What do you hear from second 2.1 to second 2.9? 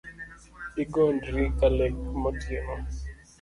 motieno